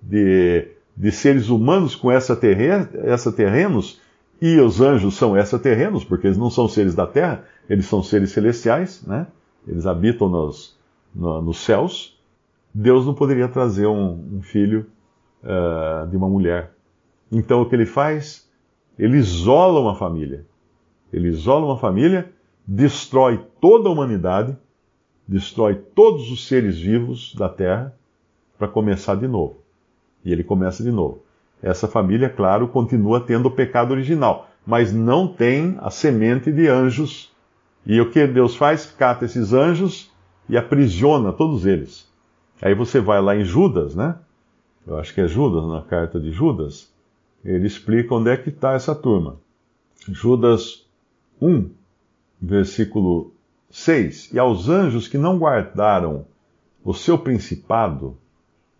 de, 0.00 0.68
de 0.96 1.10
seres 1.10 1.48
humanos 1.48 1.96
com 1.96 2.12
essa, 2.12 2.36
terren, 2.36 2.86
essa 3.02 3.32
terrenos 3.32 4.00
e 4.40 4.60
os 4.60 4.80
anjos 4.80 5.16
são 5.16 5.36
extraterrenos, 5.36 6.04
porque 6.04 6.28
eles 6.28 6.38
não 6.38 6.48
são 6.48 6.68
seres 6.68 6.94
da 6.94 7.08
terra, 7.08 7.44
eles 7.68 7.86
são 7.86 8.04
seres 8.04 8.30
celestiais, 8.30 9.02
né? 9.04 9.26
Eles 9.66 9.84
habitam 9.84 10.28
nos, 10.28 10.78
no, 11.12 11.42
nos 11.42 11.58
céus. 11.58 12.16
Deus 12.72 13.04
não 13.04 13.14
poderia 13.14 13.48
trazer 13.48 13.86
um, 13.86 14.36
um 14.36 14.42
filho 14.42 14.86
uh, 15.42 16.06
de 16.08 16.16
uma 16.16 16.28
mulher. 16.28 16.72
Então 17.30 17.62
o 17.62 17.68
que 17.68 17.74
ele 17.74 17.86
faz? 17.86 18.48
Ele 18.98 19.16
isola 19.16 19.80
uma 19.80 19.94
família. 19.94 20.44
Ele 21.12 21.28
isola 21.28 21.66
uma 21.66 21.78
família, 21.78 22.30
destrói 22.66 23.44
toda 23.60 23.88
a 23.88 23.92
humanidade, 23.92 24.56
destrói 25.26 25.74
todos 25.74 26.30
os 26.30 26.46
seres 26.46 26.78
vivos 26.78 27.34
da 27.34 27.48
terra 27.48 27.94
para 28.58 28.68
começar 28.68 29.14
de 29.14 29.26
novo. 29.26 29.58
E 30.24 30.32
ele 30.32 30.44
começa 30.44 30.82
de 30.82 30.90
novo 30.90 31.22
essa 31.62 31.88
família, 31.88 32.28
claro, 32.28 32.68
continua 32.68 33.20
tendo 33.20 33.46
o 33.46 33.50
pecado 33.50 33.90
original, 33.90 34.48
mas 34.66 34.92
não 34.92 35.26
tem 35.26 35.76
a 35.80 35.90
semente 35.90 36.52
de 36.52 36.68
anjos. 36.68 37.32
E 37.86 38.00
o 38.00 38.10
que 38.10 38.26
Deus 38.26 38.54
faz? 38.54 38.86
Cata 38.86 39.24
esses 39.24 39.52
anjos 39.52 40.10
e 40.48 40.56
aprisiona 40.56 41.32
todos 41.32 41.66
eles. 41.66 42.08
Aí 42.60 42.74
você 42.74 43.00
vai 43.00 43.20
lá 43.20 43.36
em 43.36 43.44
Judas, 43.44 43.94
né? 43.94 44.16
Eu 44.88 44.98
acho 44.98 45.12
que 45.12 45.20
é 45.20 45.28
Judas, 45.28 45.68
na 45.68 45.82
carta 45.82 46.18
de 46.18 46.30
Judas. 46.30 46.90
Ele 47.44 47.66
explica 47.66 48.14
onde 48.14 48.30
é 48.30 48.36
que 48.38 48.48
está 48.48 48.72
essa 48.72 48.94
turma. 48.94 49.36
Judas 50.08 50.86
1, 51.42 51.68
versículo 52.40 53.30
6. 53.68 54.32
E 54.32 54.38
aos 54.38 54.70
anjos 54.70 55.06
que 55.06 55.18
não 55.18 55.38
guardaram 55.38 56.24
o 56.82 56.94
seu 56.94 57.18
principado, 57.18 58.16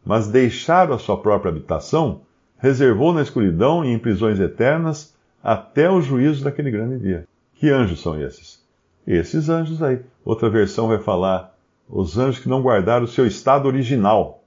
mas 0.03 0.29
deixaram 0.29 0.95
a 0.95 0.99
sua 0.99 1.19
própria 1.19 1.51
habitação, 1.51 2.23
reservou 2.57 3.13
na 3.13 3.21
escuridão 3.21 3.85
e 3.85 3.89
em 3.89 3.99
prisões 3.99 4.41
eternas 4.41 5.15
até 5.45 5.91
o 5.91 6.01
juízo 6.01 6.43
daquele 6.43 6.71
grande 6.71 6.99
dia. 7.01 7.29
Que 7.55 7.69
anjos 7.69 8.01
são 8.01 8.19
esses? 8.19 8.65
Esses 9.07 9.51
anjos 9.51 9.83
aí. 9.83 10.01
Outra 10.25 10.49
versão 10.49 10.89
vai 10.89 10.99
falar 10.99 11.55
os 11.87 12.17
anjos 12.17 12.43
que 12.43 12.49
não 12.49 12.63
guardaram 12.63 13.05
o 13.05 13.09
seu 13.09 13.27
estado 13.27 13.67
original, 13.67 14.38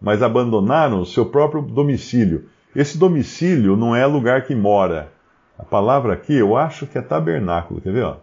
mas 0.00 0.22
abandonaram 0.22 1.00
o 1.00 1.06
seu 1.06 1.26
próprio 1.26 1.62
domicílio. 1.62 2.46
Esse 2.74 2.98
domicílio 2.98 3.76
não 3.76 3.94
é 3.94 4.06
lugar 4.06 4.44
que 4.44 4.54
mora. 4.54 5.12
A 5.58 5.64
palavra 5.64 6.12
aqui 6.12 6.34
eu 6.34 6.56
acho 6.56 6.86
que 6.86 6.96
é 6.96 7.02
tabernáculo, 7.02 7.80
quer 7.80 7.92
ver? 7.92 8.04
Ó? 8.04 8.16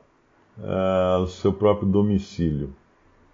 Ah, 0.64 1.20
o 1.22 1.28
seu 1.28 1.52
próprio 1.52 1.88
domicílio. 1.88 2.74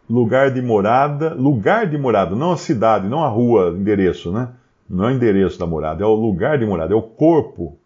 Lugar 0.10 0.51
de 0.51 0.62
morada, 0.62 1.33
lugar 1.33 1.88
de 1.88 1.98
morada, 1.98 2.36
não 2.36 2.51
a 2.51 2.57
cidade, 2.57 3.07
não 3.07 3.24
a 3.24 3.27
rua, 3.27 3.69
endereço, 3.77 4.31
né? 4.31 4.50
Não 4.89 5.05
é 5.05 5.12
o 5.12 5.15
endereço 5.15 5.57
da 5.57 5.65
morada, 5.65 6.03
é 6.03 6.05
o 6.05 6.13
lugar 6.13 6.57
de 6.57 6.65
morada, 6.65 6.93
é 6.93 6.98
o 6.98 7.01
corpo. 7.01 7.77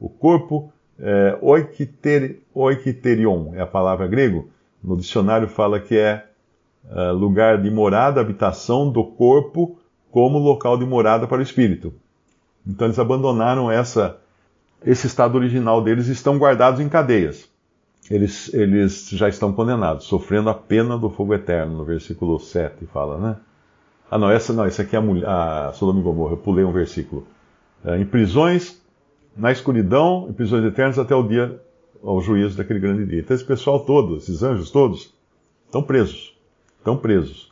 O 0.00 0.08
corpo, 0.08 0.72
é, 0.98 1.36
oikiter, 1.42 2.40
oikiterion, 2.54 3.52
é 3.54 3.60
a 3.60 3.66
palavra 3.66 4.06
grego. 4.06 4.48
No 4.82 4.96
dicionário 4.96 5.48
fala 5.48 5.80
que 5.80 5.98
é 5.98 6.24
uh, 6.84 7.12
lugar 7.12 7.60
de 7.60 7.70
morada, 7.70 8.20
habitação 8.20 8.90
do 8.90 9.04
corpo, 9.04 9.77
como 10.10 10.38
local 10.38 10.76
de 10.76 10.84
morada 10.84 11.26
para 11.26 11.38
o 11.38 11.42
espírito. 11.42 11.92
Então 12.66 12.86
eles 12.86 12.98
abandonaram 12.98 13.70
essa, 13.70 14.18
esse 14.84 15.06
estado 15.06 15.36
original 15.36 15.82
deles 15.82 16.08
e 16.08 16.12
estão 16.12 16.38
guardados 16.38 16.80
em 16.80 16.88
cadeias. 16.88 17.48
Eles, 18.10 18.52
eles 18.54 19.08
já 19.10 19.28
estão 19.28 19.52
condenados, 19.52 20.06
sofrendo 20.06 20.48
a 20.48 20.54
pena 20.54 20.96
do 20.96 21.10
fogo 21.10 21.34
eterno, 21.34 21.76
no 21.76 21.84
versículo 21.84 22.38
7 22.38 22.86
fala, 22.86 23.18
né? 23.18 23.36
Ah, 24.10 24.16
não, 24.16 24.30
essa 24.30 24.52
não, 24.52 24.64
essa 24.64 24.82
aqui 24.82 24.96
é 24.96 24.98
a, 24.98 25.02
mulher, 25.02 25.28
a 25.28 25.72
Sodoma 25.74 26.00
e 26.00 26.02
Gomorra, 26.02 26.32
eu 26.32 26.38
pulei 26.38 26.64
um 26.64 26.72
versículo. 26.72 27.26
É, 27.84 27.98
em 27.98 28.06
prisões, 28.06 28.80
na 29.36 29.52
escuridão, 29.52 30.26
em 30.30 30.32
prisões 30.32 30.64
eternas, 30.64 30.98
até 30.98 31.14
o 31.14 31.22
dia, 31.22 31.60
ao 32.02 32.20
juízo 32.20 32.56
daquele 32.56 32.80
grande 32.80 33.04
dia. 33.04 33.20
Então 33.20 33.34
esse 33.34 33.44
pessoal 33.44 33.80
todo, 33.80 34.16
esses 34.16 34.42
anjos 34.42 34.70
todos, 34.70 35.14
estão 35.66 35.82
presos. 35.82 36.34
Estão 36.78 36.96
presos. 36.96 37.47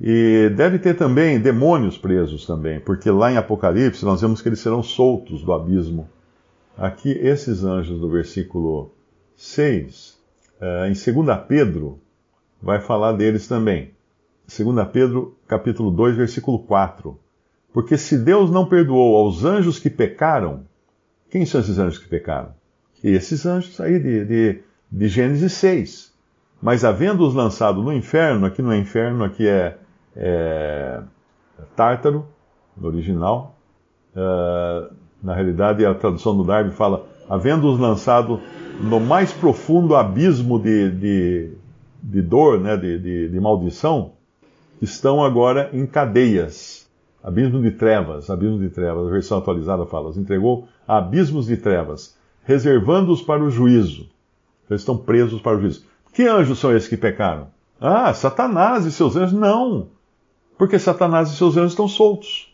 E 0.00 0.48
deve 0.50 0.78
ter 0.78 0.94
também 0.94 1.40
demônios 1.40 1.98
presos 1.98 2.46
também, 2.46 2.78
porque 2.78 3.10
lá 3.10 3.32
em 3.32 3.36
Apocalipse 3.36 4.04
nós 4.04 4.20
vemos 4.20 4.40
que 4.40 4.48
eles 4.48 4.60
serão 4.60 4.82
soltos 4.82 5.42
do 5.42 5.52
abismo. 5.52 6.08
Aqui, 6.76 7.10
esses 7.10 7.64
anjos 7.64 7.98
do 7.98 8.08
versículo 8.08 8.92
6, 9.36 10.16
eh, 10.60 10.88
em 10.88 10.92
2 10.92 11.38
Pedro, 11.48 11.98
vai 12.62 12.80
falar 12.80 13.12
deles 13.12 13.48
também. 13.48 13.90
2 14.46 14.88
Pedro, 14.92 15.36
capítulo 15.48 15.90
2, 15.90 16.16
versículo 16.16 16.60
4. 16.60 17.18
Porque 17.72 17.98
se 17.98 18.16
Deus 18.16 18.52
não 18.52 18.66
perdoou 18.66 19.16
aos 19.16 19.44
anjos 19.44 19.80
que 19.80 19.90
pecaram, 19.90 20.64
quem 21.28 21.44
são 21.44 21.60
esses 21.60 21.78
anjos 21.78 21.98
que 21.98 22.08
pecaram? 22.08 22.54
Esses 23.02 23.44
anjos 23.44 23.80
aí 23.80 23.98
de, 23.98 24.24
de, 24.24 24.60
de 24.90 25.08
Gênesis 25.08 25.52
6. 25.54 26.12
Mas 26.62 26.84
havendo-os 26.84 27.34
lançado 27.34 27.82
no 27.82 27.92
inferno, 27.92 28.46
aqui 28.46 28.62
no 28.62 28.74
inferno, 28.74 29.24
aqui 29.24 29.46
é 29.46 29.76
é, 30.16 31.00
tártaro, 31.76 32.26
no 32.76 32.88
original. 32.88 33.56
Uh, 34.14 34.92
na 35.22 35.34
realidade, 35.34 35.84
a 35.84 35.94
tradução 35.94 36.36
do 36.36 36.44
Darby 36.44 36.70
fala: 36.70 37.06
havendo-os 37.28 37.78
lançado 37.78 38.40
no 38.80 39.00
mais 39.00 39.32
profundo 39.32 39.96
abismo 39.96 40.58
de, 40.58 40.90
de, 40.90 41.52
de 42.02 42.22
dor, 42.22 42.60
né, 42.60 42.76
de, 42.76 42.98
de, 42.98 43.28
de, 43.28 43.40
maldição, 43.40 44.12
estão 44.80 45.24
agora 45.24 45.70
em 45.72 45.86
cadeias. 45.86 46.86
Abismo 47.22 47.60
de 47.60 47.72
trevas, 47.72 48.30
abismo 48.30 48.60
de 48.60 48.70
trevas. 48.70 49.08
A 49.08 49.10
versão 49.10 49.38
atualizada 49.38 49.84
fala: 49.86 50.08
os 50.08 50.16
entregou 50.16 50.68
a 50.86 50.98
abismos 50.98 51.46
de 51.46 51.56
trevas, 51.56 52.16
reservando-os 52.44 53.20
para 53.20 53.42
o 53.42 53.50
juízo. 53.50 54.08
Eles 54.70 54.82
estão 54.82 54.96
presos 54.96 55.40
para 55.40 55.56
o 55.56 55.60
juízo. 55.60 55.84
Que 56.12 56.26
anjos 56.26 56.58
são 56.58 56.74
esses 56.74 56.88
que 56.88 56.96
pecaram? 56.96 57.48
Ah, 57.80 58.12
Satanás 58.12 58.86
e 58.86 58.92
seus 58.92 59.16
anjos? 59.16 59.32
Não 59.32 59.88
porque 60.58 60.78
Satanás 60.78 61.30
e 61.30 61.36
seus 61.36 61.56
anjos 61.56 61.72
estão 61.72 61.86
soltos. 61.86 62.52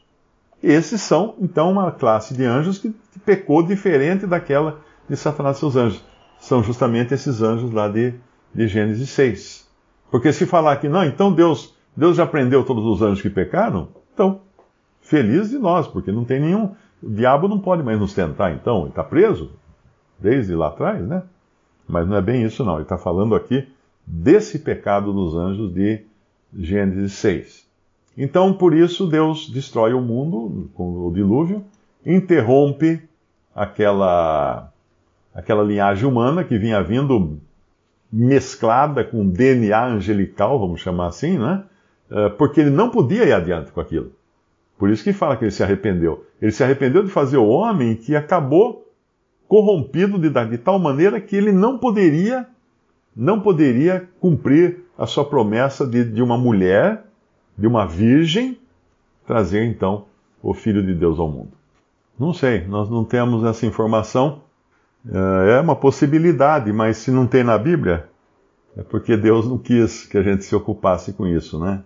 Esses 0.62 1.00
são, 1.00 1.34
então, 1.40 1.72
uma 1.72 1.90
classe 1.90 2.34
de 2.34 2.44
anjos 2.44 2.78
que, 2.78 2.94
pecou 3.24 3.62
diferente 3.62 4.26
daquela 4.26 4.80
de 5.08 5.16
Satanás 5.16 5.56
e 5.56 5.60
seus 5.60 5.76
anjos. 5.76 6.04
São 6.38 6.62
justamente 6.62 7.14
esses 7.14 7.40
anjos 7.40 7.72
lá 7.72 7.88
de, 7.88 8.12
de 8.54 8.68
Gênesis 8.68 9.08
6. 9.10 9.68
Porque 10.10 10.32
se 10.32 10.44
falar 10.44 10.76
que 10.76 10.88
não, 10.88 11.04
então 11.04 11.32
Deus, 11.32 11.74
Deus 11.96 12.16
já 12.16 12.26
prendeu 12.26 12.64
todos 12.64 12.84
os 12.84 13.00
anjos 13.00 13.22
que 13.22 13.30
pecaram, 13.30 13.88
então, 14.12 14.40
feliz 15.00 15.50
de 15.50 15.58
nós, 15.58 15.86
porque 15.86 16.12
não 16.12 16.24
tem 16.24 16.40
nenhum. 16.40 16.74
O 17.02 17.08
diabo 17.10 17.48
não 17.48 17.58
pode 17.58 17.82
mais 17.82 17.98
nos 17.98 18.12
tentar, 18.12 18.52
então, 18.52 18.80
ele 18.80 18.90
está 18.90 19.02
preso 19.02 19.52
desde 20.18 20.54
lá 20.54 20.68
atrás, 20.68 21.06
né? 21.06 21.22
Mas 21.86 22.06
não 22.06 22.16
é 22.16 22.22
bem 22.22 22.42
isso, 22.44 22.64
não. 22.64 22.74
Ele 22.74 22.82
está 22.82 22.98
falando 22.98 23.34
aqui 23.34 23.68
desse 24.06 24.58
pecado 24.58 25.12
dos 25.12 25.34
anjos 25.34 25.72
de 25.72 26.04
Gênesis 26.56 27.12
6. 27.14 27.63
Então, 28.16 28.52
por 28.52 28.74
isso, 28.74 29.06
Deus 29.06 29.50
destrói 29.50 29.92
o 29.92 30.00
mundo 30.00 30.70
com 30.74 31.06
o 31.06 31.12
dilúvio, 31.12 31.64
interrompe 32.06 33.02
aquela, 33.54 34.72
aquela 35.34 35.62
linhagem 35.62 36.06
humana 36.06 36.44
que 36.44 36.56
vinha 36.58 36.82
vindo 36.82 37.38
mesclada 38.12 39.04
com 39.04 39.28
DNA 39.28 39.86
angelical, 39.86 40.58
vamos 40.58 40.80
chamar 40.80 41.08
assim, 41.08 41.36
né? 41.36 41.64
Eh, 42.10 42.28
porque 42.30 42.60
ele 42.60 42.70
não 42.70 42.90
podia 42.90 43.24
ir 43.24 43.32
adiante 43.32 43.72
com 43.72 43.80
aquilo. 43.80 44.12
Por 44.78 44.90
isso 44.90 45.02
que 45.02 45.12
fala 45.12 45.36
que 45.36 45.44
ele 45.44 45.50
se 45.50 45.62
arrependeu. 45.62 46.24
Ele 46.40 46.52
se 46.52 46.62
arrependeu 46.62 47.02
de 47.02 47.10
fazer 47.10 47.36
o 47.36 47.48
homem 47.48 47.96
que 47.96 48.14
acabou 48.14 48.88
corrompido 49.48 50.18
de, 50.18 50.30
de 50.30 50.58
tal 50.58 50.78
maneira 50.78 51.20
que 51.20 51.34
ele 51.34 51.52
não 51.52 51.78
poderia, 51.78 52.46
não 53.16 53.40
poderia 53.40 54.08
cumprir 54.20 54.84
a 54.96 55.06
sua 55.06 55.24
promessa 55.24 55.86
de, 55.86 56.04
de 56.04 56.22
uma 56.22 56.38
mulher 56.38 57.04
de 57.56 57.66
uma 57.66 57.86
virgem 57.86 58.58
trazer 59.26 59.64
então 59.64 60.04
o 60.42 60.52
Filho 60.52 60.84
de 60.84 60.94
Deus 60.94 61.18
ao 61.18 61.28
mundo. 61.28 61.52
Não 62.18 62.32
sei, 62.32 62.66
nós 62.66 62.88
não 62.88 63.04
temos 63.04 63.44
essa 63.44 63.66
informação. 63.66 64.42
É, 65.10 65.56
é 65.56 65.60
uma 65.60 65.76
possibilidade, 65.76 66.72
mas 66.72 66.98
se 66.98 67.10
não 67.10 67.26
tem 67.26 67.42
na 67.42 67.58
Bíblia, 67.58 68.08
é 68.76 68.82
porque 68.82 69.16
Deus 69.16 69.48
não 69.48 69.58
quis 69.58 70.06
que 70.06 70.18
a 70.18 70.22
gente 70.22 70.44
se 70.44 70.54
ocupasse 70.54 71.12
com 71.12 71.26
isso, 71.26 71.58
né? 71.58 71.82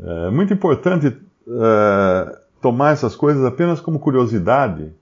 É 0.00 0.30
muito 0.30 0.52
importante 0.54 1.06
é, 1.46 2.38
tomar 2.60 2.92
essas 2.92 3.14
coisas 3.14 3.44
apenas 3.44 3.80
como 3.80 3.98
curiosidade, 3.98 4.92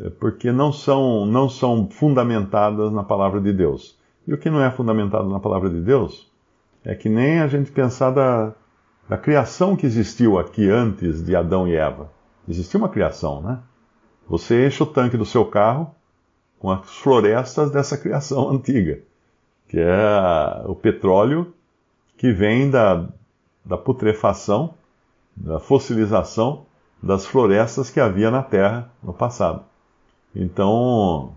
é, 0.00 0.10
porque 0.10 0.50
não 0.50 0.72
são, 0.72 1.26
não 1.26 1.48
são 1.48 1.88
fundamentadas 1.90 2.90
na 2.92 3.02
palavra 3.02 3.40
de 3.40 3.52
Deus. 3.52 3.98
E 4.26 4.32
o 4.32 4.38
que 4.38 4.48
não 4.48 4.62
é 4.62 4.70
fundamentado 4.70 5.28
na 5.28 5.40
palavra 5.40 5.68
de 5.68 5.80
Deus 5.80 6.30
é 6.84 6.94
que 6.94 7.08
nem 7.08 7.40
a 7.40 7.46
gente 7.46 7.70
pensar 7.70 8.10
da, 8.10 8.54
da 9.08 9.16
criação 9.16 9.76
que 9.76 9.86
existiu 9.86 10.38
aqui 10.38 10.68
antes 10.70 11.24
de 11.24 11.34
Adão 11.34 11.66
e 11.66 11.74
Eva. 11.74 12.10
Existia 12.48 12.78
uma 12.78 12.88
criação, 12.88 13.40
né? 13.40 13.58
Você 14.28 14.66
enche 14.66 14.82
o 14.82 14.86
tanque 14.86 15.16
do 15.16 15.26
seu 15.26 15.44
carro 15.44 15.94
com 16.58 16.70
as 16.70 16.88
florestas 16.88 17.70
dessa 17.70 17.98
criação 17.98 18.48
antiga, 18.54 19.00
que 19.68 19.78
é 19.78 20.62
o 20.66 20.74
petróleo 20.74 21.52
que 22.16 22.32
vem 22.32 22.70
da, 22.70 23.08
da 23.64 23.76
putrefação, 23.76 24.74
da 25.36 25.58
fossilização 25.58 26.66
das 27.02 27.26
florestas 27.26 27.90
que 27.90 27.98
havia 27.98 28.30
na 28.30 28.42
Terra 28.42 28.90
no 29.02 29.12
passado. 29.12 29.64
Então, 30.34 31.34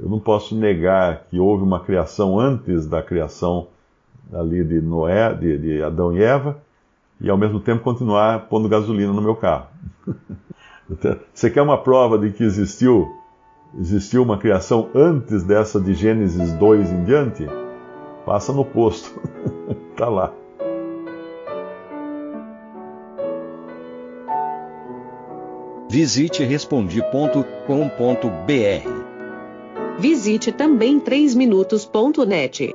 eu 0.00 0.08
não 0.08 0.18
posso 0.18 0.56
negar 0.56 1.24
que 1.30 1.38
houve 1.38 1.62
uma 1.62 1.80
criação 1.80 2.40
antes 2.40 2.86
da 2.86 3.02
criação 3.02 3.68
ali 4.32 4.64
de 4.64 4.80
Noé, 4.80 5.32
de, 5.34 5.58
de 5.58 5.82
Adão 5.82 6.16
e 6.16 6.22
Eva, 6.22 6.60
e 7.20 7.30
ao 7.30 7.38
mesmo 7.38 7.60
tempo 7.60 7.82
continuar 7.82 8.48
pondo 8.48 8.68
gasolina 8.68 9.12
no 9.12 9.22
meu 9.22 9.34
carro. 9.34 9.66
Você 11.32 11.50
quer 11.50 11.62
uma 11.62 11.78
prova 11.78 12.18
de 12.18 12.30
que 12.30 12.44
existiu, 12.44 13.08
existiu 13.78 14.22
uma 14.22 14.38
criação 14.38 14.88
antes 14.94 15.42
dessa 15.42 15.80
de 15.80 15.94
Gênesis 15.94 16.52
2 16.52 16.90
em 16.90 17.04
diante? 17.04 17.46
Passa 18.26 18.52
no 18.52 18.64
posto. 18.64 19.20
Está 19.92 20.08
lá. 20.08 20.32
Visite 25.88 26.42
respondi.com.br. 26.42 29.04
Visite 29.98 30.50
também 30.50 30.98
3minutos.net. 30.98 32.74